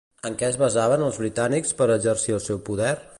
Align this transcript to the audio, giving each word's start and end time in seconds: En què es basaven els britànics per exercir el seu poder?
En 0.27 0.35
què 0.37 0.47
es 0.47 0.55
basaven 0.61 1.03
els 1.09 1.21
britànics 1.25 1.77
per 1.83 1.91
exercir 1.99 2.39
el 2.39 2.43
seu 2.47 2.63
poder? 2.71 2.95